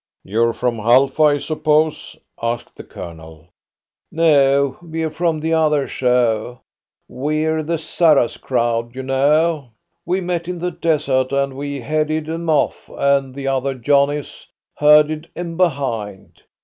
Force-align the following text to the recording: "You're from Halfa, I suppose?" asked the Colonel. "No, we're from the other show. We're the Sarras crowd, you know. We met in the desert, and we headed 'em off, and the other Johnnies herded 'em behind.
"You're 0.23 0.51
from 0.53 0.79
Halfa, 0.79 1.21
I 1.21 1.37
suppose?" 1.37 2.15
asked 2.41 2.75
the 2.75 2.83
Colonel. 2.83 3.49
"No, 4.11 4.77
we're 4.81 5.11
from 5.11 5.39
the 5.39 5.53
other 5.53 5.85
show. 5.85 6.61
We're 7.07 7.61
the 7.61 7.77
Sarras 7.77 8.35
crowd, 8.37 8.95
you 8.95 9.03
know. 9.03 9.69
We 10.03 10.19
met 10.19 10.47
in 10.47 10.57
the 10.57 10.71
desert, 10.71 11.31
and 11.31 11.53
we 11.55 11.81
headed 11.81 12.27
'em 12.27 12.49
off, 12.49 12.89
and 12.89 13.35
the 13.35 13.47
other 13.47 13.75
Johnnies 13.75 14.47
herded 14.75 15.29
'em 15.35 15.55
behind. 15.55 16.41